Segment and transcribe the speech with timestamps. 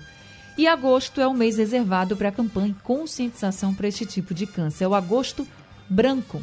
[0.56, 4.84] E agosto é o mês reservado para a campanha conscientização para este tipo de câncer.
[4.84, 5.44] É o agosto
[5.88, 6.40] branco.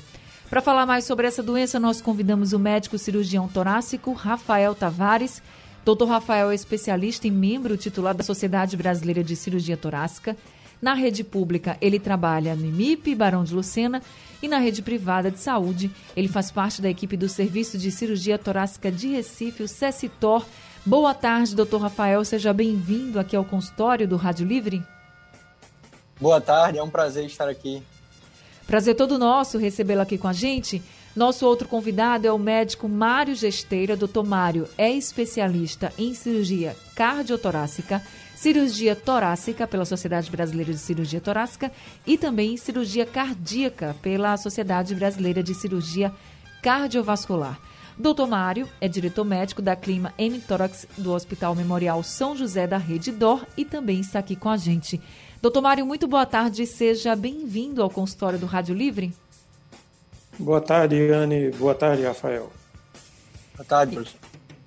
[0.49, 5.41] Para falar mais sobre essa doença, nós convidamos o médico cirurgião torácico Rafael Tavares.
[5.83, 6.05] Dr.
[6.05, 10.37] Rafael é especialista e membro titular da Sociedade Brasileira de Cirurgia Torácica.
[10.81, 14.01] Na rede pública, ele trabalha no IMIP, Barão de Lucena,
[14.41, 18.37] e na rede privada de saúde, ele faz parte da equipe do Serviço de Cirurgia
[18.37, 20.45] Torácica de Recife, o CECITOR.
[20.85, 22.23] Boa tarde, doutor Rafael.
[22.23, 24.81] Seja bem-vindo aqui ao consultório do Rádio Livre.
[26.21, 27.83] Boa tarde, é um prazer estar aqui.
[28.67, 30.83] Prazer todo nosso recebê-lo aqui com a gente.
[31.15, 33.95] Nosso outro convidado é o médico Mário Gesteira.
[33.95, 38.03] Doutor Mário é especialista em cirurgia cardiotorácica,
[38.35, 41.71] cirurgia torácica pela Sociedade Brasileira de Cirurgia Torácica
[42.05, 46.13] e também cirurgia cardíaca pela Sociedade Brasileira de Cirurgia
[46.61, 47.57] Cardiovascular.
[47.97, 50.13] Doutor Mário é diretor médico da Clima
[50.45, 54.57] Tórax do Hospital Memorial São José da Rede DOR e também está aqui com a
[54.57, 55.01] gente.
[55.41, 56.65] Doutor Mário, muito boa tarde.
[56.65, 59.13] Seja bem-vindo ao consultório do Rádio Livre.
[60.39, 61.51] Boa tarde, Anne.
[61.51, 62.51] Boa tarde, Rafael.
[63.55, 64.19] Boa tarde, professor.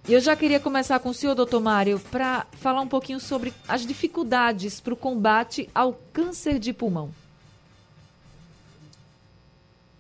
[0.09, 3.85] Eu já queria começar com o senhor, doutor Mário, para falar um pouquinho sobre as
[3.85, 7.11] dificuldades para o combate ao câncer de pulmão.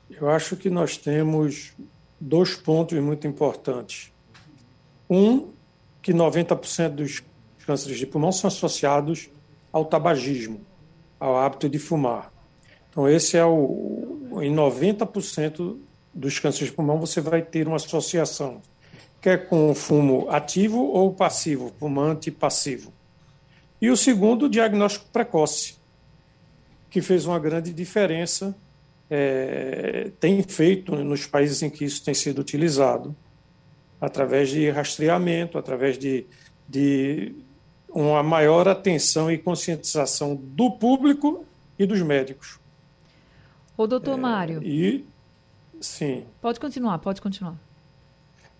[0.08, 1.72] Eu acho que nós temos
[2.20, 4.12] dois pontos muito importantes.
[5.08, 5.48] Um,
[6.00, 7.22] que 90% dos
[7.66, 9.28] cânceres de pulmão são associados
[9.72, 10.60] ao tabagismo,
[11.18, 12.32] ao hábito de fumar.
[12.90, 14.40] Então, esse é o.
[14.42, 15.76] Em 90%
[16.14, 18.60] dos cânceres de pulmão, você vai ter uma associação,
[19.20, 22.92] quer com o fumo ativo ou passivo, fumante passivo.
[23.80, 25.76] E o segundo, o diagnóstico precoce,
[26.90, 28.54] que fez uma grande diferença,
[29.08, 33.14] é, tem feito nos países em que isso tem sido utilizado,
[34.00, 36.26] através de rastreamento, através de,
[36.68, 37.34] de
[37.92, 41.44] uma maior atenção e conscientização do público
[41.78, 42.58] e dos médicos.
[43.76, 44.62] O doutor é, Mário.
[44.62, 45.04] E,
[45.80, 46.24] sim.
[46.40, 47.54] Pode continuar, pode continuar.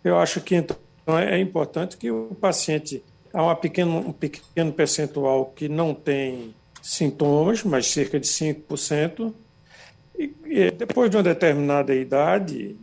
[0.02, 0.76] Eu acho que então
[1.18, 3.02] é importante que o paciente,
[3.32, 9.32] há uma pequeno, um pequeno percentual que não tem sintomas, mas cerca de 5%,
[10.18, 12.76] e, e depois de uma determinada idade,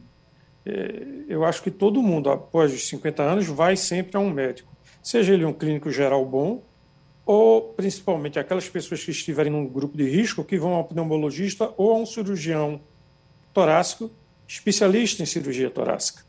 [0.65, 4.76] é, eu acho que todo mundo, após os 50 anos, vai sempre a um médico
[5.07, 6.61] seja ele um clínico geral bom,
[7.25, 11.93] ou principalmente aquelas pessoas que estiverem num grupo de risco, que vão ao pneumologista ou
[11.93, 12.81] a um cirurgião
[13.53, 14.11] torácico,
[14.45, 16.23] especialista em cirurgia torácica.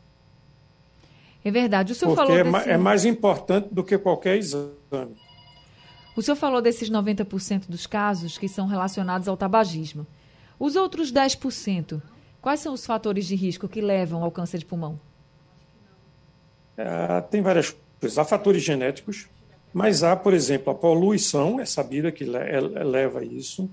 [1.43, 1.91] É verdade.
[1.91, 2.69] O senhor Porque falou é, desse...
[2.69, 4.71] é mais importante do que qualquer exame.
[6.15, 10.07] O senhor falou desses 90% dos casos que são relacionados ao tabagismo.
[10.57, 12.01] Os outros 10%,
[12.41, 14.97] quais são os fatores de risco que levam ao câncer de pulmão?
[16.77, 17.75] É, tem várias
[18.17, 19.27] Há fatores genéticos,
[19.73, 23.69] mas há, por exemplo, a poluição, é sabida que é, leva a isso,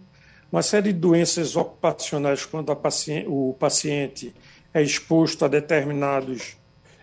[0.50, 4.34] uma série de doenças ocupacionais quando paciente, o paciente
[4.72, 6.56] é exposto a determinados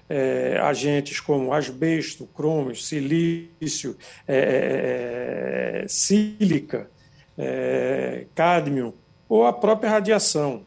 [0.10, 3.98] é, agentes como asbesto, crômio, silício,
[4.28, 6.90] é, é, sílica,
[7.38, 8.94] é, cádmio,
[9.28, 10.66] ou a própria radiação.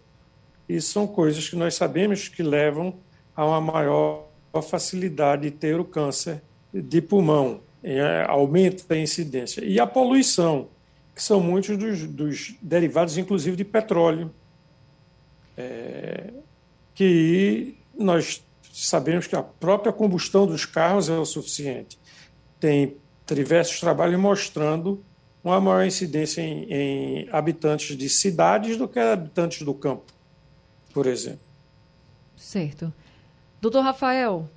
[0.68, 2.94] Isso são coisas que nós sabemos que levam
[3.34, 4.25] a uma maior
[4.62, 9.64] facilidade de ter o câncer de pulmão, é, aumenta a incidência.
[9.64, 10.68] E a poluição,
[11.14, 14.30] que são muitos dos, dos derivados, inclusive de petróleo,
[15.56, 16.32] é,
[16.94, 21.98] que nós sabemos que a própria combustão dos carros é o suficiente.
[22.60, 22.96] Tem
[23.34, 25.02] diversos trabalhos mostrando
[25.42, 30.12] uma maior incidência em, em habitantes de cidades do que habitantes do campo,
[30.92, 31.46] por exemplo.
[32.36, 32.92] Certo.
[33.60, 34.48] Doutor Rafael,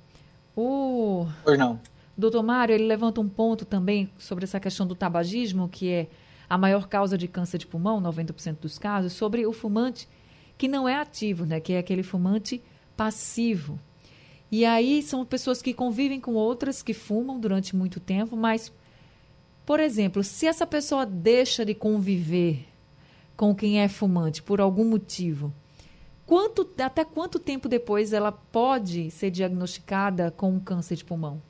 [0.56, 1.26] o...
[1.42, 1.80] Pois não.
[2.16, 6.06] Doutor Mário, ele levanta um ponto também sobre essa questão do tabagismo, que é
[6.48, 10.08] a maior causa de câncer de pulmão, 90% dos casos, sobre o fumante
[10.58, 12.62] que não é ativo, né, que é aquele fumante
[12.94, 13.80] passivo.
[14.52, 18.70] E aí são pessoas que convivem com outras que fumam durante muito tempo, mas,
[19.64, 22.66] por exemplo, se essa pessoa deixa de conviver
[23.36, 25.50] com quem é fumante por algum motivo,
[26.30, 31.42] quanto, até quanto tempo depois ela pode ser diagnosticada com um câncer de pulmão?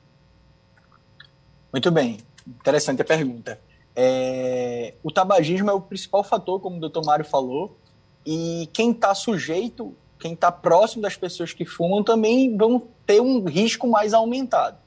[1.71, 2.17] Muito bem,
[2.47, 3.61] interessante a pergunta.
[3.95, 7.77] É, o tabagismo é o principal fator, como o doutor Mário falou,
[8.25, 13.43] e quem está sujeito quem está próximo das pessoas que fumam, também vão ter um
[13.43, 14.77] risco mais aumentado.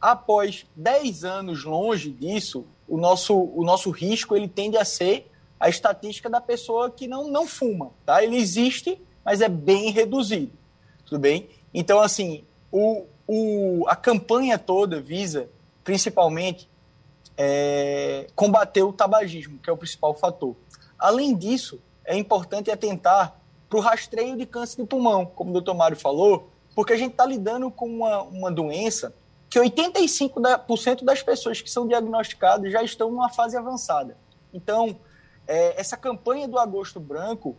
[0.00, 5.30] Após 10 anos longe disso, o nosso, o nosso risco ele tende a ser
[5.60, 7.90] a estatística da pessoa que não, não fuma.
[8.04, 8.24] Tá?
[8.24, 10.52] Ele existe, mas é bem reduzido.
[11.04, 11.48] Tudo bem?
[11.72, 15.48] Então, assim, o, o, a campanha toda visa,
[15.84, 16.68] principalmente,
[17.36, 20.54] é, combater o tabagismo, que é o principal fator.
[20.98, 23.36] Além disso, é importante atentar
[23.68, 27.12] para o rastreio de câncer de pulmão, como o doutor Mário falou, porque a gente
[27.12, 29.14] está lidando com uma, uma doença
[29.48, 34.16] que 85% das pessoas que são diagnosticadas já estão numa fase avançada.
[34.52, 34.96] Então,
[35.46, 37.56] é, essa campanha do Agosto Branco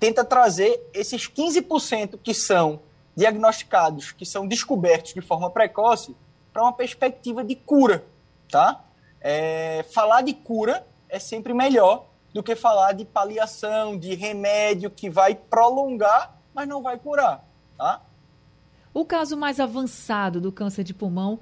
[0.00, 2.80] tenta trazer esses 15% que são
[3.14, 6.16] diagnosticados, que são descobertos de forma precoce,
[6.52, 8.04] para uma perspectiva de cura,
[8.50, 8.82] tá?
[9.20, 15.10] É, falar de cura é sempre melhor do que falar de paliação, de remédio que
[15.10, 17.44] vai prolongar, mas não vai curar,
[17.76, 18.00] tá?
[18.94, 21.38] O caso mais avançado do câncer de pulmão,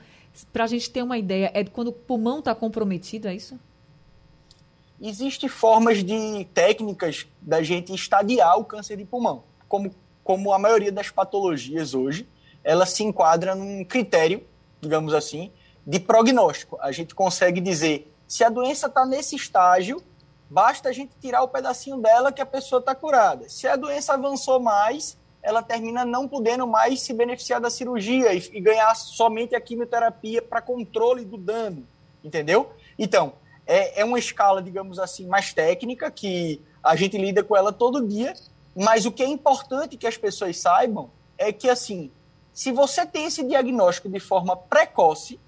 [0.52, 3.58] para a gente ter uma ideia, é quando o pulmão está comprometido, é isso?
[5.00, 10.90] Existem formas de técnicas da gente estadiar o câncer de pulmão, como, como a maioria
[10.90, 12.28] das patologias hoje,
[12.64, 14.44] ela se enquadra num critério,
[14.80, 15.52] digamos assim,
[15.86, 16.76] de prognóstico.
[16.80, 20.02] A gente consegue dizer se a doença está nesse estágio,
[20.50, 23.48] basta a gente tirar o pedacinho dela que a pessoa está curada.
[23.48, 28.38] Se a doença avançou mais, ela termina não podendo mais se beneficiar da cirurgia e,
[28.52, 31.86] e ganhar somente a quimioterapia para controle do dano,
[32.22, 32.70] entendeu?
[32.98, 33.32] Então,
[33.68, 38.06] é, é uma escala, digamos assim, mais técnica, que a gente lida com ela todo
[38.06, 38.32] dia,
[38.74, 42.10] mas o que é importante que as pessoas saibam é que, assim,
[42.54, 45.38] se você tem esse diagnóstico de forma precoce,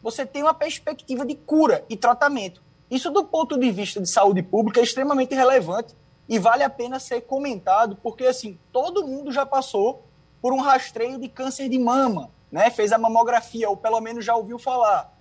[0.00, 2.62] você tem uma perspectiva de cura e tratamento.
[2.88, 5.96] Isso, do ponto de vista de saúde pública, é extremamente relevante
[6.28, 10.04] e vale a pena ser comentado, porque assim, todo mundo já passou
[10.40, 12.70] por um rastreio de câncer de mama, né?
[12.70, 15.13] Fez a mamografia, ou pelo menos já ouviu falar.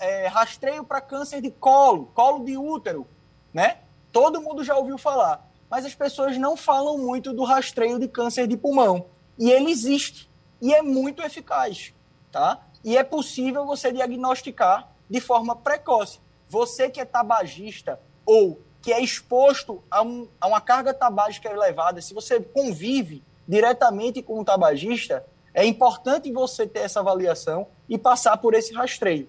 [0.00, 3.06] É, rastreio para câncer de colo, colo de útero,
[3.52, 3.78] né?
[4.12, 5.48] Todo mundo já ouviu falar.
[5.70, 9.06] Mas as pessoas não falam muito do rastreio de câncer de pulmão.
[9.38, 10.30] E ele existe.
[10.60, 11.94] E é muito eficaz,
[12.30, 12.60] tá?
[12.84, 16.20] E é possível você diagnosticar de forma precoce.
[16.48, 22.02] Você que é tabagista ou que é exposto a, um, a uma carga tabágica elevada,
[22.02, 25.24] se você convive diretamente com um tabagista,
[25.54, 29.28] é importante você ter essa avaliação e passar por esse rastreio.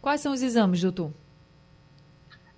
[0.00, 1.12] Quais são os exames, doutor?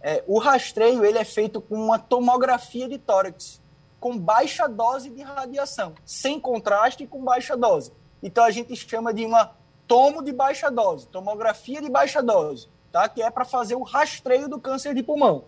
[0.03, 3.61] É, o rastreio ele é feito com uma tomografia de tórax,
[3.99, 7.93] com baixa dose de radiação, sem contraste e com baixa dose.
[8.23, 9.53] Então a gente chama de uma
[9.87, 13.09] tomo de baixa dose, tomografia de baixa dose, tá?
[13.09, 15.45] que é para fazer o rastreio do câncer de pulmão.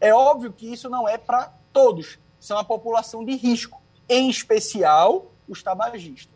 [0.00, 5.30] É óbvio que isso não é para todos, são a população de risco, em especial
[5.48, 6.34] os tabagistas.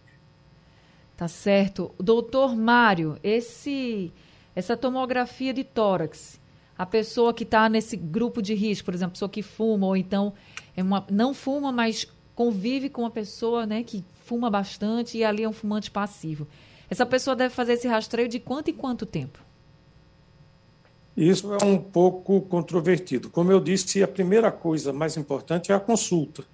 [1.16, 1.92] Tá certo.
[1.98, 4.12] Doutor Mário, esse,
[4.54, 6.40] essa tomografia de tórax,
[6.76, 10.32] a pessoa que está nesse grupo de risco, por exemplo, pessoa que fuma, ou então
[10.76, 15.42] é uma, não fuma, mas convive com uma pessoa né, que fuma bastante e ali
[15.42, 16.46] é um fumante passivo.
[16.88, 19.40] Essa pessoa deve fazer esse rastreio de quanto em quanto tempo?
[21.16, 23.28] Isso é um pouco controvertido.
[23.28, 26.44] Como eu disse, a primeira coisa mais importante é a consulta,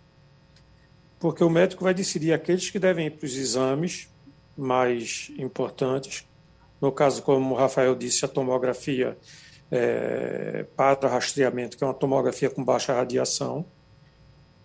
[1.21, 4.09] porque o médico vai decidir aqueles que devem ir para os exames
[4.57, 6.27] mais importantes.
[6.81, 9.17] No caso, como o Rafael disse, a tomografia
[9.71, 13.65] é, para rastreamento, que é uma tomografia com baixa radiação.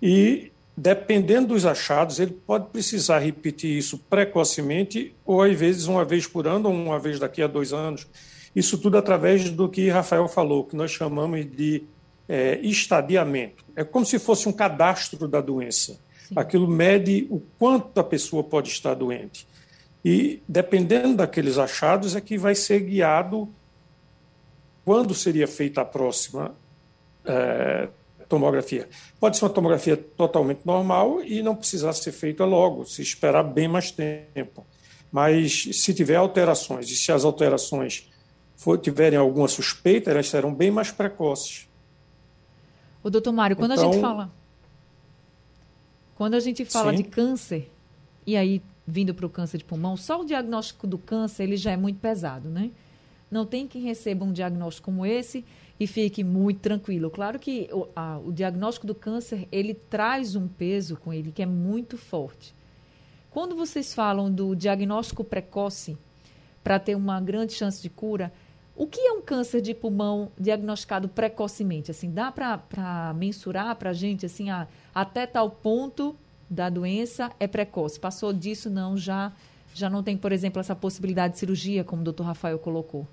[0.01, 6.27] E, dependendo dos achados, ele pode precisar repetir isso precocemente, ou às vezes uma vez
[6.27, 8.07] por ano, ou uma vez daqui a dois anos
[8.55, 11.83] isso tudo através do que Rafael falou, que nós chamamos de
[12.27, 13.63] é, estadiamento.
[13.75, 15.99] É como se fosse um cadastro da doença.
[16.35, 19.47] Aquilo mede o quanto a pessoa pode estar doente.
[20.03, 23.49] E, dependendo daqueles achados, é que vai ser guiado
[24.85, 26.55] quando seria feita a próxima
[27.25, 27.89] é,
[28.27, 28.87] tomografia.
[29.19, 33.67] Pode ser uma tomografia totalmente normal e não precisar ser feita logo, se esperar bem
[33.67, 34.65] mais tempo.
[35.11, 38.09] Mas se tiver alterações, e se as alterações
[38.55, 41.67] for, tiverem alguma suspeita, elas serão bem mais precoces.
[43.03, 44.31] O doutor Mário, quando então, a gente então fala.
[46.15, 46.97] Quando a gente fala sim.
[46.97, 47.71] de câncer,
[48.25, 51.71] e aí vindo para o câncer de pulmão, só o diagnóstico do câncer ele já
[51.71, 52.71] é muito pesado, né?
[53.29, 55.45] Não tem quem receba um diagnóstico como esse
[55.79, 57.09] e fique muito tranquilo.
[57.09, 61.41] Claro que o, a, o diagnóstico do câncer ele traz um peso com ele que
[61.41, 62.53] é muito forte.
[63.31, 65.95] Quando vocês falam do diagnóstico precoce
[66.63, 68.33] para ter uma grande chance de cura,
[68.75, 71.91] o que é um câncer de pulmão diagnosticado precocemente?
[71.91, 76.15] Assim, dá para mensurar para a gente assim, a, até tal ponto
[76.49, 77.99] da doença é precoce.
[77.99, 79.31] Passou disso, não, já,
[79.73, 83.07] já não tem, por exemplo, essa possibilidade de cirurgia, como o doutor Rafael colocou.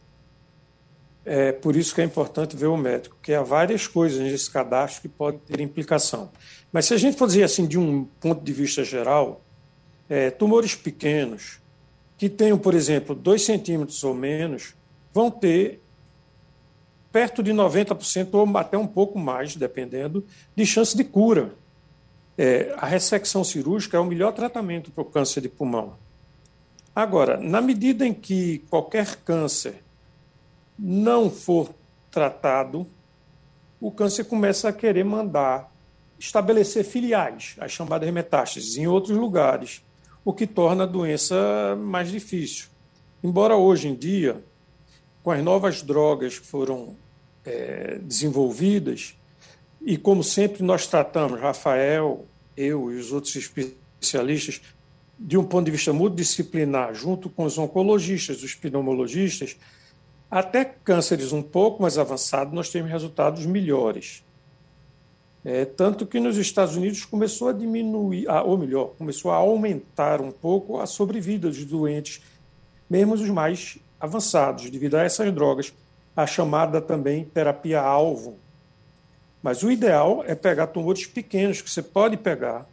[1.25, 5.02] É por isso que é importante ver o médico, que há várias coisas nesse cadastro
[5.02, 6.31] que podem ter implicação.
[6.73, 9.40] Mas se a gente for dizer assim, de um ponto de vista geral,
[10.09, 11.59] é, tumores pequenos,
[12.16, 14.75] que tenham, por exemplo, 2 centímetros ou menos,
[15.12, 15.81] vão ter
[17.12, 20.25] perto de 90% ou até um pouco mais, dependendo,
[20.55, 21.55] de chance de cura.
[22.38, 25.95] É, a ressecção cirúrgica é o melhor tratamento para o câncer de pulmão.
[26.95, 29.83] Agora, na medida em que qualquer câncer
[30.78, 31.71] não for
[32.11, 32.87] tratado,
[33.81, 35.73] o câncer começa a querer mandar
[36.19, 39.83] estabelecer filiais, as chamadas metástases, em outros lugares,
[40.25, 42.69] o que torna a doença mais difícil.
[43.23, 44.43] Embora hoje em dia,
[45.23, 46.97] com as novas drogas que foram
[47.45, 49.16] é, desenvolvidas,
[49.87, 52.26] e como sempre nós tratamos, Rafael,
[52.57, 54.61] eu e os outros especialistas,
[55.16, 59.57] de um ponto de vista multidisciplinar, junto com os oncologistas, os pneumologistas,
[60.28, 64.25] até cânceres um pouco mais avançados, nós temos resultados melhores.
[65.45, 70.33] É, tanto que nos Estados Unidos começou a diminuir, ou melhor, começou a aumentar um
[70.33, 72.21] pouco a sobrevida dos doentes,
[72.90, 75.73] mesmo os mais avançados, devido a essas drogas,
[76.16, 78.37] a chamada também terapia-alvo.
[79.47, 82.67] Mas o ideal é pegar tumores pequenos que você pode pegar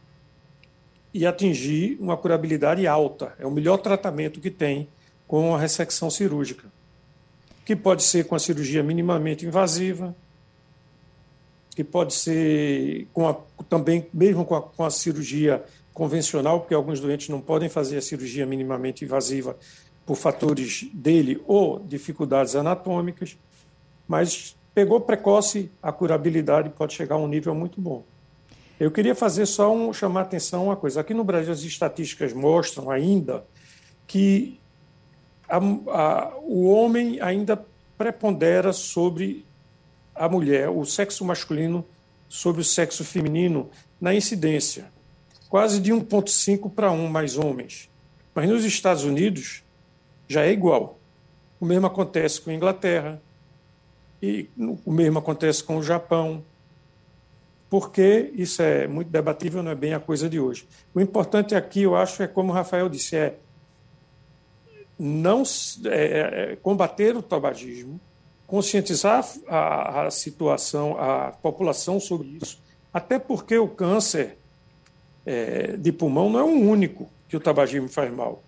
[1.14, 3.36] e atingir uma curabilidade alta.
[3.38, 4.88] É o melhor tratamento que tem
[5.28, 6.68] com a ressecção cirúrgica
[7.64, 10.16] que pode ser com a cirurgia minimamente invasiva,
[11.76, 13.38] que pode ser com a,
[13.70, 15.64] também, mesmo com a, com a cirurgia
[15.94, 19.56] convencional, porque alguns doentes não podem fazer a cirurgia minimamente invasiva
[20.08, 23.38] por fatores dele ou dificuldades anatômicas,
[24.08, 28.04] mas pegou precoce, a curabilidade pode chegar a um nível muito bom.
[28.80, 31.00] Eu queria fazer só um chamar a atenção uma coisa.
[31.00, 33.46] Aqui no Brasil as estatísticas mostram ainda
[34.08, 34.60] que
[35.48, 37.64] a, a, o homem ainda
[37.98, 39.46] prepondera sobre
[40.16, 41.86] a mulher, o sexo masculino
[42.28, 43.70] sobre o sexo feminino
[44.02, 44.86] na incidência,
[45.50, 47.90] quase de 1,5 para 1 mais homens.
[48.34, 49.64] Mas nos Estados Unidos
[50.28, 50.98] já é igual.
[51.60, 53.22] O mesmo acontece com a Inglaterra,
[54.24, 56.42] e o mesmo acontece com o Japão.
[57.70, 60.66] Porque isso é muito debatível, não é bem a coisa de hoje.
[60.96, 63.36] O importante aqui, eu acho, é como o Rafael disse, é
[64.98, 65.44] não
[65.86, 68.00] é, é, é, combater o tabagismo,
[68.48, 72.62] conscientizar a, a, situação, a população sobre isso,
[72.94, 74.38] até porque o câncer
[75.26, 78.42] é, de pulmão não é o único que o tabagismo faz mal.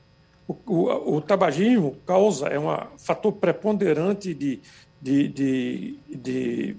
[0.48, 2.68] O, o, o tabagismo causa, é um
[2.98, 4.62] fator preponderante de,
[5.06, 6.76] de, de, de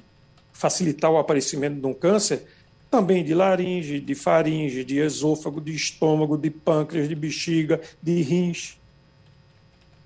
[0.52, 2.42] facilitar o aparecimento de um câncer,
[2.90, 8.76] também de laringe, de faringe, de esôfago, de estômago, de pâncreas, de bexiga, de rins.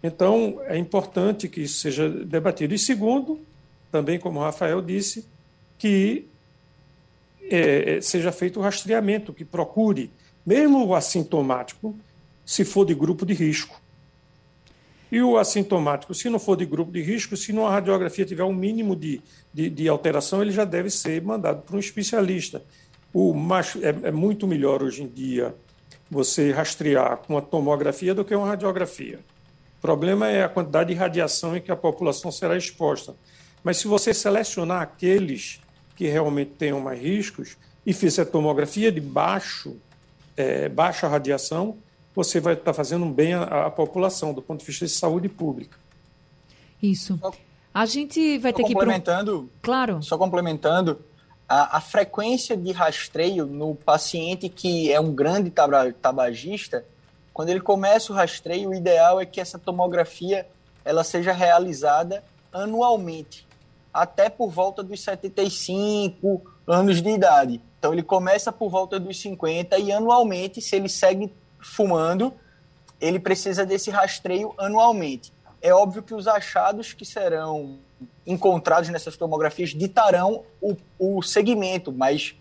[0.02, 2.74] Então, é importante que isso seja debatido.
[2.74, 3.40] E segundo,
[3.90, 5.24] também como o Rafael disse,
[5.78, 6.26] que
[7.50, 10.10] é, seja feito o rastreamento, que procure,
[10.44, 11.96] mesmo o assintomático,
[12.44, 13.80] se for de grupo de risco.
[15.11, 18.55] E o assintomático, se não for de grupo de risco, se numa radiografia tiver um
[18.55, 19.21] mínimo de,
[19.52, 22.62] de, de alteração, ele já deve ser mandado para um especialista.
[23.12, 25.55] O mais, é, é muito melhor hoje em dia
[26.09, 29.19] você rastrear com a tomografia do que uma radiografia.
[29.79, 33.14] O problema é a quantidade de radiação em que a população será exposta.
[33.64, 35.61] Mas se você selecionar aqueles
[35.97, 39.76] que realmente tenham mais riscos e fizer tomografia de baixo,
[40.37, 41.79] é, baixa radiação,
[42.14, 45.29] você vai estar fazendo um bem à, à, população do ponto de vista de saúde
[45.29, 45.79] pública.
[46.83, 47.19] Isso.
[47.73, 50.02] A gente vai ter que complementando, claro.
[50.02, 50.99] Só complementando,
[51.49, 55.52] a, a, frequência de rastreio no paciente que é um grande
[56.00, 56.85] tabagista
[57.33, 60.47] quando ele começa o rastreio, o ideal é que essa tomografia
[60.85, 63.47] ela seja realizada anualmente,
[63.95, 67.61] até por volta dos 75 anos de idade.
[67.79, 72.33] Então ele começa por volta dos 50 e anualmente, se ele segue fumando,
[73.00, 75.33] ele precisa desse rastreio anualmente.
[75.62, 77.79] É óbvio que os achados que serão
[78.26, 82.35] encontrados nessas tomografias ditarão o, o segmento, mas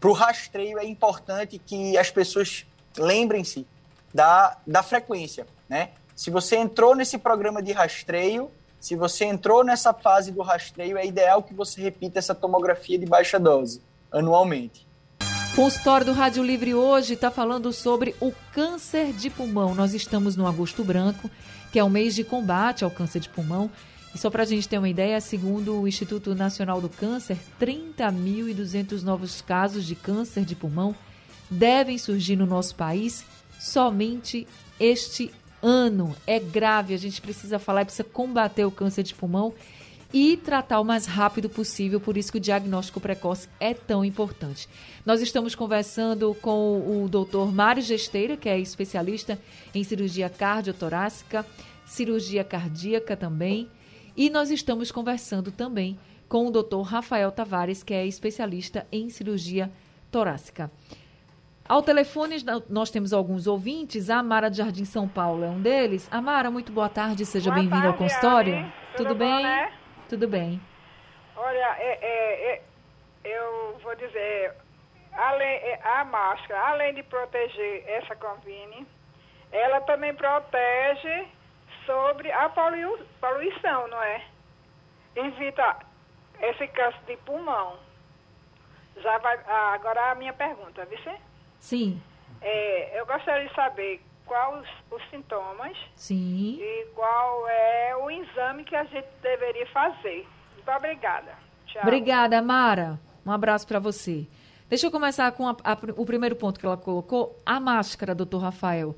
[0.00, 2.66] para o rastreio é importante que as pessoas
[2.96, 3.66] lembrem-se
[4.12, 5.90] da, da frequência, né?
[6.14, 11.04] Se você entrou nesse programa de rastreio, se você entrou nessa fase do rastreio, é
[11.04, 14.86] ideal que você repita essa tomografia de baixa dose anualmente.
[15.54, 19.72] Consultório do Rádio Livre hoje está falando sobre o câncer de pulmão.
[19.72, 21.30] Nós estamos no Agosto Branco,
[21.70, 23.70] que é o mês de combate ao câncer de pulmão.
[24.12, 29.02] E só para a gente ter uma ideia, segundo o Instituto Nacional do Câncer, 30.200
[29.02, 30.92] novos casos de câncer de pulmão
[31.48, 33.24] devem surgir no nosso país
[33.60, 34.48] somente
[34.80, 35.30] este
[35.62, 36.16] ano.
[36.26, 39.54] É grave, a gente precisa falar precisa combater o câncer de pulmão
[40.14, 44.68] e tratar o mais rápido possível, por isso que o diagnóstico precoce é tão importante.
[45.04, 49.36] Nós estamos conversando com o doutor Mário Gesteira, que é especialista
[49.74, 51.44] em cirurgia cardiotorácica,
[51.84, 53.68] cirurgia cardíaca também,
[54.16, 59.68] e nós estamos conversando também com o doutor Rafael Tavares, que é especialista em cirurgia
[60.12, 60.70] torácica.
[61.68, 62.36] Ao telefone,
[62.68, 64.08] nós temos alguns ouvintes.
[64.08, 66.06] A Amara de Jardim São Paulo é um deles.
[66.08, 68.70] Amara, muito boa tarde, seja bem-vinda ao consultório.
[68.96, 69.28] Tudo, Tudo bem?
[69.28, 69.83] Bom, né?
[70.08, 70.60] Tudo bem.
[71.36, 72.62] Olha, é, é, é,
[73.24, 74.54] eu vou dizer,
[75.12, 78.86] além, é, a máscara, além de proteger essa convine,
[79.50, 81.26] ela também protege
[81.86, 84.24] sobre a poluição, não é?
[85.16, 85.76] Evita
[86.40, 87.78] esse câncer de pulmão.
[88.96, 91.16] Já vai, ah, agora a minha pergunta, você?
[91.58, 92.02] Sim.
[92.40, 96.58] É, eu gostaria de saber quais os, os sintomas Sim.
[96.60, 98.10] e qual é o
[98.54, 100.26] exame que a gente deveria fazer.
[100.54, 101.32] Muito obrigada.
[101.66, 101.82] Tchau.
[101.82, 103.00] Obrigada, Mara.
[103.26, 104.26] Um abraço para você.
[104.68, 108.38] Deixa eu começar com a, a, o primeiro ponto que ela colocou, a máscara, doutor
[108.38, 108.94] Rafael.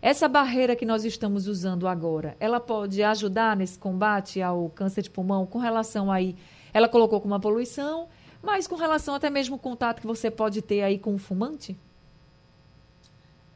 [0.00, 5.10] Essa barreira que nós estamos usando agora, ela pode ajudar nesse combate ao câncer de
[5.10, 6.36] pulmão com relação aí,
[6.72, 8.08] ela colocou com uma poluição,
[8.40, 11.76] mas com relação até mesmo ao contato que você pode ter aí com o fumante?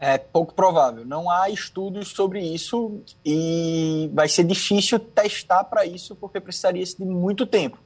[0.05, 1.07] É pouco provável.
[1.07, 7.05] Não há estudos sobre isso e vai ser difícil testar para isso porque precisaria de
[7.05, 7.79] muito tempo.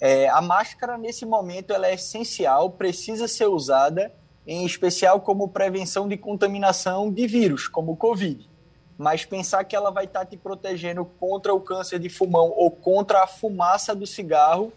[0.00, 4.12] É, a máscara, nesse momento, ela é essencial, precisa ser usada,
[4.44, 8.50] em especial como prevenção de contaminação de vírus, como o Covid.
[8.98, 13.22] Mas pensar que ela vai estar te protegendo contra o câncer de pulmão ou contra
[13.22, 14.72] a fumaça do cigarro,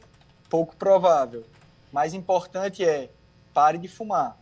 [0.48, 1.44] pouco provável.
[1.92, 3.10] Mais importante é
[3.52, 4.38] pare de fumar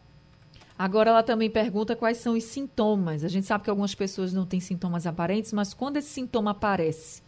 [0.77, 3.24] Agora ela também pergunta quais são os sintomas.
[3.24, 7.24] A gente sabe que algumas pessoas não têm sintomas aparentes, mas quando esse sintoma aparece,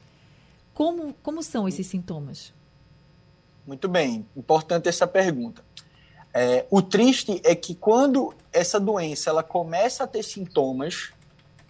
[0.74, 2.54] como, como são esses sintomas?
[3.66, 5.64] Muito bem, importante essa pergunta.
[6.34, 11.12] É, o triste é que quando essa doença ela começa a ter sintomas,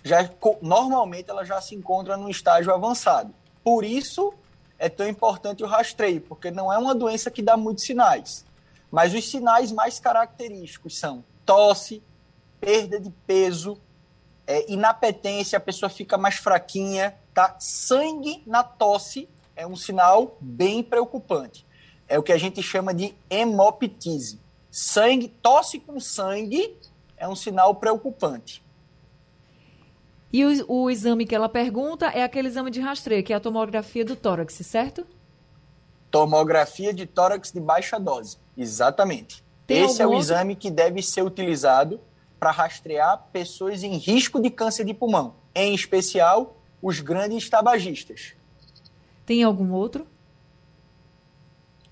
[0.04, 0.30] já
[0.62, 3.34] normalmente ela já se encontra num estágio avançado.
[3.63, 4.34] Por isso
[4.80, 8.46] é tão importante o rastreio, porque não é uma doença que dá muitos sinais.
[8.92, 12.04] Mas os sinais mais característicos são tosse,
[12.60, 13.80] perda de peso,
[14.46, 17.56] é, inapetência, a pessoa fica mais fraquinha, tá?
[17.60, 21.66] Sangue na tosse é um sinal bem preocupante.
[22.08, 24.40] É o que a gente chama de hemoptise.
[24.70, 26.78] Sangue, tosse com sangue
[27.18, 28.64] é um sinal preocupante.
[30.32, 33.40] E o, o, exame que ela pergunta é aquele exame de rastreio, que é a
[33.40, 35.08] tomografia do tórax, certo?
[36.12, 39.44] Tomografia de tórax de baixa dose, exatamente.
[39.68, 40.24] Tem Esse é o outro?
[40.24, 42.00] exame que deve ser utilizado
[42.40, 48.34] para rastrear pessoas em risco de câncer de pulmão, em especial os grandes tabagistas.
[49.26, 50.08] Tem algum outro?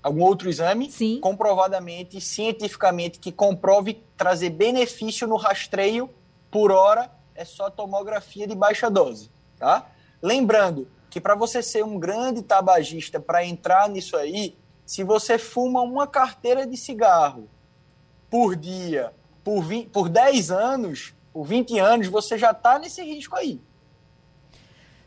[0.02, 0.90] Algum outro exame?
[0.90, 1.20] Sim.
[1.20, 6.08] Comprovadamente, cientificamente, que comprove trazer benefício no rastreio
[6.50, 9.90] por hora é só tomografia de baixa dose, tá?
[10.22, 15.82] Lembrando que para você ser um grande tabagista, para entrar nisso aí, se você fuma
[15.82, 17.48] uma carteira de cigarro
[18.36, 23.34] por dia por, 20, por 10 anos, por 20 anos, você já está nesse risco
[23.34, 23.58] aí.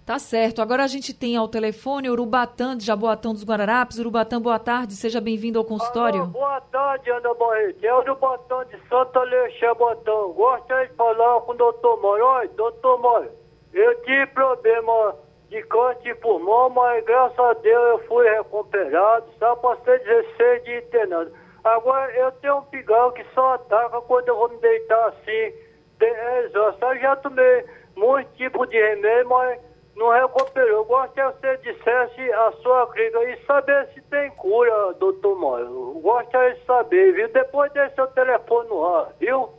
[0.04, 0.63] Tá certo.
[0.63, 4.00] Agora a gente tem ao telefone Urubatã, de Jaboatão dos Guararapes.
[4.00, 4.96] Urubatã, boa tarde.
[4.96, 6.22] Seja bem-vindo ao consultório.
[6.22, 7.84] Alô, boa tarde, Ana Barreto.
[7.84, 10.34] É o Urubatã de Santa Alexandre Botão.
[10.34, 12.26] Gostaria de falar com o doutor Mário.
[12.26, 13.32] Oi, doutor Mário,
[13.74, 15.15] eu tive problema
[15.50, 19.26] de câncer de pulmão, mas graças a Deus eu fui recuperado.
[19.38, 21.38] Só passei 16 de internado.
[21.63, 25.54] Agora, eu tenho um pigal que só ataca quando eu vou me deitar assim.
[26.02, 29.60] É, eu já tomei muitos tipos de remédio, mas
[29.95, 30.80] não recuperou.
[30.80, 36.00] Eu gostaria que você dissesse a sua clínica e saber se tem cura, doutor Mário.
[36.02, 37.28] Gostaria de saber, viu?
[37.30, 39.50] Depois desse seu telefone no ar, viu?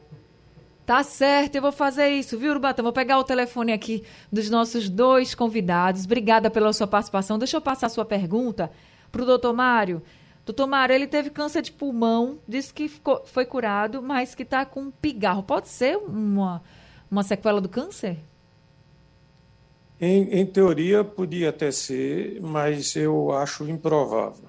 [0.87, 2.83] Tá certo, eu vou fazer isso, viu, Urubatã?
[2.83, 6.05] Vou pegar o telefone aqui dos nossos dois convidados.
[6.05, 7.39] Obrigada pela sua participação.
[7.39, 8.73] Deixa eu passar a sua pergunta
[9.13, 10.03] para o doutor Mário.
[10.51, 14.67] Doutor Mário, ele teve câncer de pulmão, disse que ficou, foi curado, mas que está
[14.67, 15.45] com pigarro.
[15.45, 16.61] Pode ser uma,
[17.09, 18.19] uma sequela do câncer?
[20.01, 24.49] Em, em, teoria, podia até ser, mas eu acho improvável.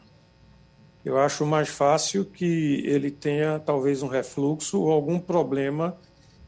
[1.06, 5.96] Eu acho mais fácil que ele tenha talvez um refluxo ou algum problema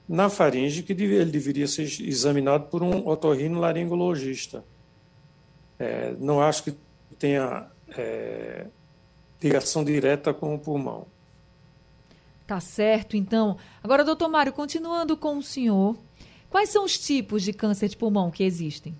[0.09, 4.63] na faringe que ele deveria ser examinado por um otorrinolaringologista.
[5.77, 6.73] É, não acho que
[7.19, 8.65] tenha é,
[9.43, 11.05] ligação direta com o pulmão.
[12.47, 13.57] Tá certo, então.
[13.83, 15.95] Agora, doutor Mário, continuando com o senhor,
[16.49, 18.95] quais são os tipos de câncer de pulmão que existem?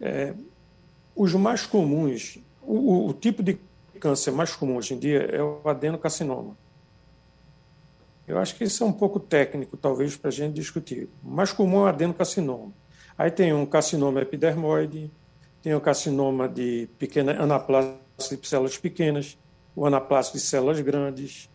[0.00, 0.34] É,
[1.16, 3.58] os mais comuns, o, o, tipo de
[3.98, 6.56] câncer mais comum hoje em dia é o adenocarcinoma.
[8.26, 11.08] Eu acho que isso é um pouco técnico, talvez, para a gente discutir.
[11.22, 12.72] O mais comum é o adenocarcinoma.
[13.16, 15.10] Aí tem um carcinoma epidermoide,
[15.64, 19.38] tem o carcinoma de pequena anaplastia de células pequenas,
[19.74, 21.48] o anaplástico de células grandes,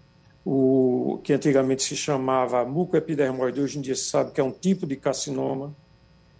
[0.44, 4.88] o que antigamente se chamava mucoepidermoide, hoje em dia se sabe que é um tipo
[4.88, 5.76] de carcinoma.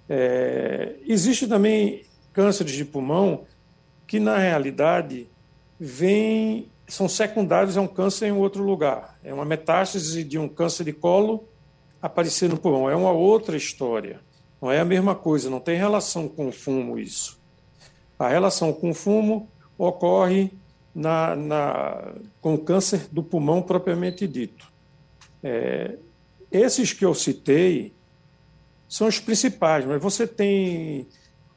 [0.10, 2.04] É, existe também
[2.34, 3.46] cânceres de pulmão
[4.08, 5.30] que, na realidade,
[5.80, 9.20] vêm, são secundários a um câncer em outro lugar.
[9.24, 11.48] É uma metástase de um câncer de colo
[12.02, 12.90] aparecer no pulmão.
[12.90, 14.22] É uma outra história.
[14.60, 17.39] Não é a mesma coisa, não tem relação com o fumo isso.
[18.20, 20.52] A relação com o fumo ocorre
[20.94, 24.70] na, na, com o câncer do pulmão propriamente dito.
[25.42, 25.96] É,
[26.52, 27.94] esses que eu citei
[28.90, 31.08] são os principais, mas você tem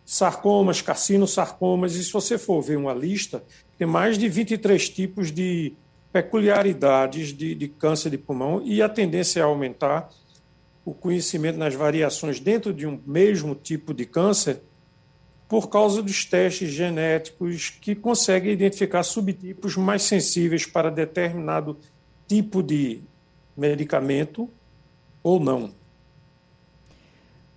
[0.04, 3.42] sarcomas, carcinosarcomas, e se você for ver uma lista,
[3.78, 5.74] tem mais de 23 tipos de
[6.12, 10.10] peculiaridades de, de câncer de pulmão e a tendência é aumentar
[10.84, 14.60] o conhecimento nas variações dentro de um mesmo tipo de câncer
[15.52, 21.76] por causa dos testes genéticos que conseguem identificar subtipos mais sensíveis para determinado
[22.26, 23.02] tipo de
[23.54, 24.48] medicamento
[25.22, 25.74] ou não.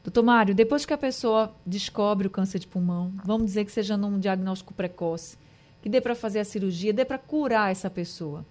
[0.04, 3.96] Doutor Mário, depois que a pessoa descobre o câncer de pulmão, vamos dizer que seja
[3.96, 5.38] num diagnóstico precoce,
[5.82, 8.46] que dê para fazer a cirurgia, dê para curar essa pessoa.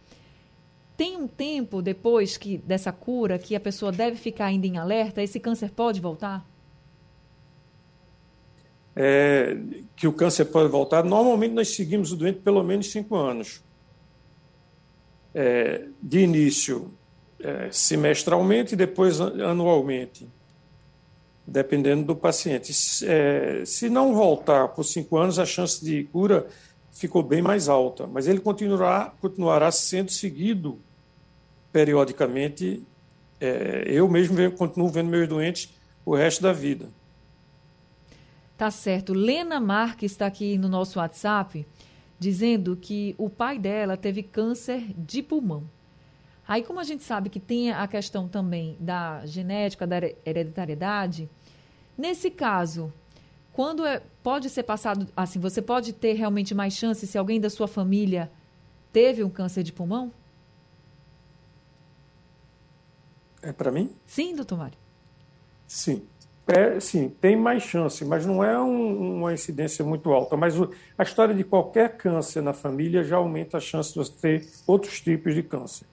[0.96, 5.22] Tem um tempo depois que dessa cura que a pessoa deve ficar ainda em alerta?
[5.22, 6.53] Esse câncer pode voltar?
[8.96, 9.56] É,
[9.96, 13.62] que o câncer pode voltar, normalmente nós seguimos o doente pelo menos cinco anos.
[15.34, 16.92] É, de início,
[17.40, 20.28] é, semestralmente e depois anualmente,
[21.46, 22.72] dependendo do paciente.
[23.04, 26.46] É, se não voltar por cinco anos, a chance de cura
[26.92, 30.78] ficou bem mais alta, mas ele continuará, continuará sendo seguido
[31.72, 32.82] periodicamente.
[33.40, 35.74] É, eu mesmo continuo vendo meus doentes
[36.06, 36.88] o resto da vida.
[38.56, 39.12] Tá certo.
[39.12, 41.66] Lena Marques está aqui no nosso WhatsApp
[42.18, 45.68] dizendo que o pai dela teve câncer de pulmão.
[46.46, 51.28] Aí, como a gente sabe que tem a questão também da genética, da hereditariedade,
[51.96, 52.92] nesse caso,
[53.52, 57.48] quando é, pode ser passado assim, você pode ter realmente mais chance se alguém da
[57.48, 58.30] sua família
[58.92, 60.12] teve um câncer de pulmão?
[63.42, 63.90] É para mim?
[64.06, 64.78] Sim, doutor Mário.
[65.66, 66.02] Sim.
[66.46, 70.36] É, sim, tem mais chance, mas não é um, uma incidência muito alta.
[70.36, 74.12] Mas o, a história de qualquer câncer na família já aumenta a chance de você
[74.20, 75.86] ter outros tipos de câncer.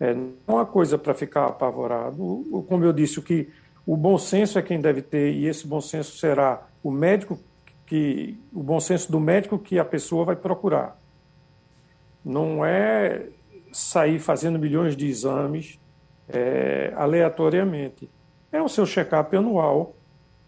[0.00, 2.16] É, não é uma coisa para ficar apavorado.
[2.66, 3.50] Como eu disse, o que
[3.86, 7.38] o bom senso é quem deve ter, e esse bom senso será o médico
[7.86, 10.98] que o bom senso do médico que a pessoa vai procurar.
[12.24, 13.26] Não é
[13.70, 15.78] sair fazendo milhões de exames
[16.26, 18.08] é, aleatoriamente
[18.54, 19.94] é o seu check-up anual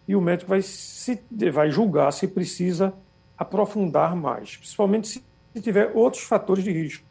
[0.07, 1.21] e o médico vai, se,
[1.53, 2.95] vai julgar se precisa
[3.37, 7.05] aprofundar mais, principalmente se tiver outros fatores de risco.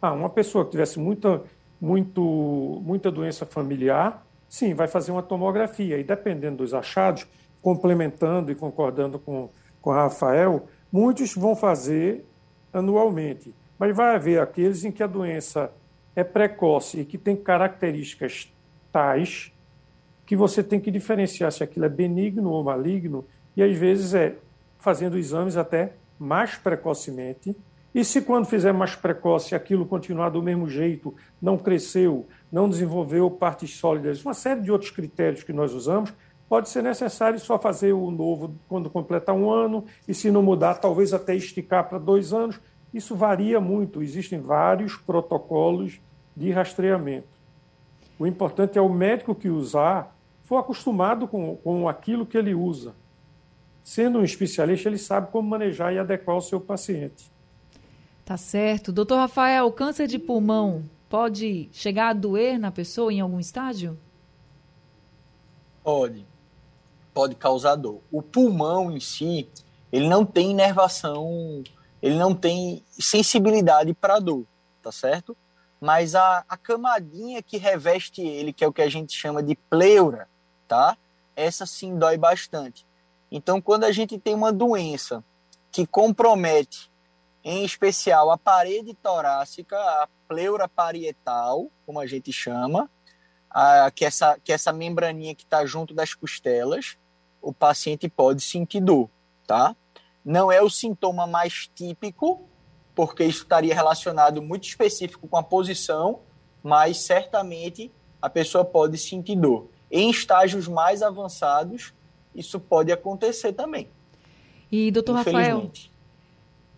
[0.00, 1.42] Ah, uma pessoa que tivesse muita,
[1.80, 7.26] muito, muita doença familiar, sim, vai fazer uma tomografia e dependendo dos achados,
[7.60, 9.50] complementando e concordando com,
[9.82, 12.24] com Rafael, muitos vão fazer
[12.72, 13.54] anualmente.
[13.78, 15.70] Mas vai haver aqueles em que a doença
[16.16, 18.52] é precoce e que tem características
[18.90, 19.52] tais
[20.28, 23.24] que você tem que diferenciar se aquilo é benigno ou maligno,
[23.56, 24.36] e às vezes é
[24.76, 27.56] fazendo exames até mais precocemente.
[27.94, 33.30] E se quando fizer mais precoce aquilo continuar do mesmo jeito, não cresceu, não desenvolveu
[33.30, 36.12] partes sólidas, uma série de outros critérios que nós usamos,
[36.46, 40.74] pode ser necessário só fazer o novo quando completar um ano, e se não mudar,
[40.74, 42.60] talvez até esticar para dois anos.
[42.92, 45.98] Isso varia muito, existem vários protocolos
[46.36, 47.28] de rastreamento.
[48.18, 50.17] O importante é o médico que usar
[50.48, 52.94] for acostumado com, com aquilo que ele usa.
[53.84, 57.30] Sendo um especialista, ele sabe como manejar e adequar o seu paciente.
[58.24, 58.90] Tá certo.
[58.90, 63.98] Doutor Rafael, o câncer de pulmão pode chegar a doer na pessoa em algum estágio?
[65.84, 66.24] Pode.
[67.12, 68.00] Pode causar dor.
[68.10, 69.46] O pulmão em si,
[69.92, 71.62] ele não tem inervação,
[72.00, 74.46] ele não tem sensibilidade para dor,
[74.82, 75.36] tá certo?
[75.78, 79.54] Mas a, a camadinha que reveste ele, que é o que a gente chama de
[79.54, 80.26] pleura,
[80.68, 80.96] tá?
[81.34, 82.86] Essa sim dói bastante.
[83.32, 85.24] Então, quando a gente tem uma doença
[85.72, 86.90] que compromete
[87.42, 92.90] em especial a parede torácica, a pleura parietal, como a gente chama,
[93.50, 96.96] a, que, essa, que essa membraninha que está junto das costelas,
[97.40, 99.08] o paciente pode sentir dor,
[99.46, 99.74] tá?
[100.24, 102.48] Não é o sintoma mais típico,
[102.94, 106.20] porque isso estaria relacionado muito específico com a posição,
[106.62, 109.70] mas certamente a pessoa pode sentir dor.
[109.90, 111.92] Em estágios mais avançados,
[112.34, 113.88] isso pode acontecer também.
[114.70, 115.70] E, doutor Rafael,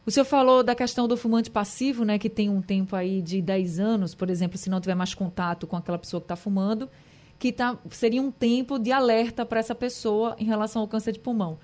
[0.07, 3.42] o senhor falou da questão do fumante passivo, né, que tem um tempo aí de
[3.42, 6.88] 10 anos, por exemplo, se não tiver mais contato com aquela pessoa que está fumando,
[7.38, 11.18] que tá, seria um tempo de alerta para essa pessoa em relação ao câncer de
[11.18, 11.59] pulmão.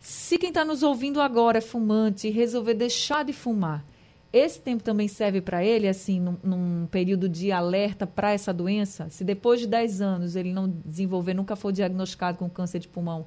[0.00, 3.84] Se quem está nos ouvindo agora é fumante e resolver deixar de fumar,
[4.32, 9.08] esse tempo também serve para ele, assim, num, num, período de alerta para essa doença?
[9.10, 13.26] Se depois de 10 anos ele não desenvolver, nunca for diagnosticado com câncer de pulmão,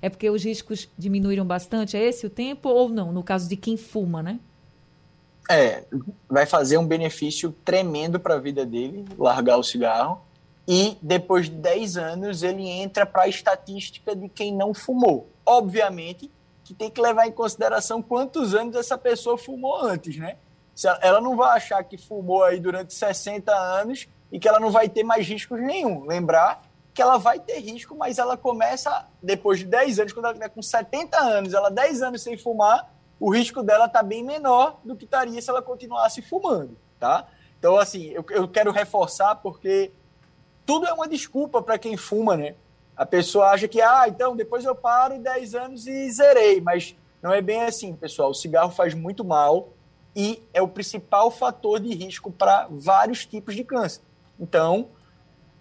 [0.00, 1.96] é porque os riscos diminuíram bastante?
[1.96, 4.38] É esse o tempo ou não, no caso de quem fuma, né?
[5.50, 5.84] É,
[6.28, 10.20] vai fazer um benefício tremendo para a vida dele, largar o cigarro.
[10.66, 15.28] E depois de 10 anos ele entra para a estatística de quem não fumou.
[15.44, 16.30] Obviamente
[16.64, 20.38] que tem que levar em consideração quantos anos essa pessoa fumou antes, né?
[21.00, 24.88] Ela não vai achar que fumou aí durante 60 anos e que ela não vai
[24.88, 26.04] ter mais riscos nenhum.
[26.04, 30.34] Lembrar que ela vai ter risco, mas ela começa depois de 10 anos, quando ela
[30.34, 34.80] tiver com 70 anos, ela 10 anos sem fumar, o risco dela está bem menor
[34.84, 37.26] do que estaria se ela continuasse fumando, tá?
[37.58, 39.92] Então, assim, eu, eu quero reforçar porque
[40.64, 42.54] tudo é uma desculpa para quem fuma, né?
[42.96, 47.32] A pessoa acha que, ah, então depois eu paro 10 anos e zerei, mas não
[47.32, 48.30] é bem assim, pessoal.
[48.30, 49.70] O cigarro faz muito mal
[50.14, 54.02] e é o principal fator de risco para vários tipos de câncer.
[54.38, 54.88] Então,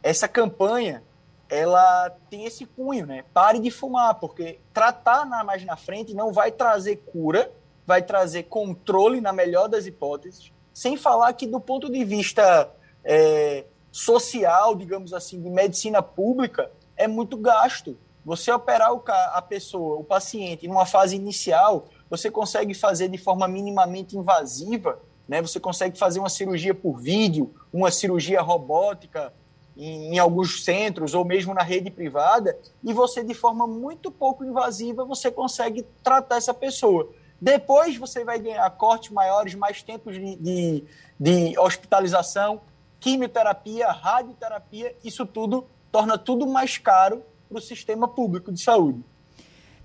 [0.02, 1.04] essa campanha
[1.50, 3.24] ela tem esse cunho, né?
[3.34, 7.52] Pare de fumar, porque tratar na, mais na frente não vai trazer cura,
[7.86, 12.72] vai trazer controle na melhor das hipóteses, sem falar que do ponto de vista
[13.04, 16.72] é, social, digamos assim, de medicina pública,
[17.04, 17.98] é muito gasto.
[18.26, 23.48] Você operar o, a pessoa, o paciente, numa fase inicial, você consegue fazer de forma
[23.48, 25.42] minimamente invasiva, né?
[25.42, 29.34] Você consegue fazer uma cirurgia por vídeo, uma cirurgia robótica,
[29.76, 34.46] em, em, alguns centros ou mesmo na rede privada, e você, de forma muito pouco
[34.46, 37.10] invasiva, você consegue tratar essa pessoa.
[37.42, 40.84] Depois você vai ganhar cortes maiores, mais tempos de, de,
[41.20, 42.62] de hospitalização,
[43.00, 49.00] quimioterapia, radioterapia, isso tudo torna tudo mais caro para o sistema público de saúde.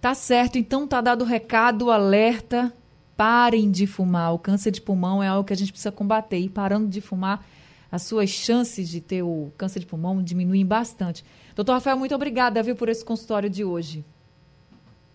[0.01, 2.73] Tá certo, então tá dado o recado, alerta,
[3.15, 4.33] parem de fumar.
[4.33, 7.45] O câncer de pulmão é algo que a gente precisa combater e parando de fumar,
[7.93, 11.23] as suas chances de ter o câncer de pulmão diminuem bastante.
[11.55, 14.03] Doutor Rafael, muito obrigada, viu, por esse consultório de hoje.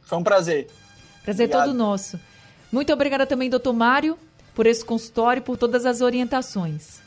[0.02, 0.68] Foi um prazer.
[1.24, 1.68] Prazer Obrigado.
[1.68, 2.20] todo nosso.
[2.72, 4.18] Muito obrigada também, doutor Mário,
[4.54, 7.02] por esse consultório e por todas as orientações.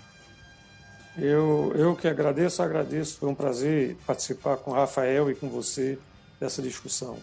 [1.19, 3.19] Eu, eu que agradeço, agradeço.
[3.19, 5.99] Foi um prazer participar com o Rafael e com você
[6.39, 7.17] dessa discussão.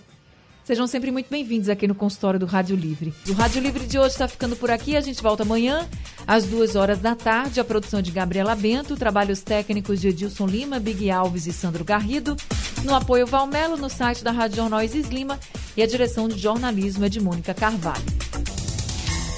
[0.64, 3.14] Sejam sempre muito bem-vindos aqui no consultório do Rádio Livre.
[3.28, 4.96] O Rádio Livre de hoje está ficando por aqui.
[4.96, 5.88] A gente volta amanhã,
[6.26, 7.60] às duas horas da tarde.
[7.60, 12.38] A produção de Gabriela Bento, trabalhos técnicos de Edilson Lima, Big Alves e Sandro Garrido.
[12.86, 15.38] No apoio Valmelo, no site da Rádio Jornal Isis Lima.
[15.76, 18.23] E a direção de jornalismo é de Mônica Carvalho.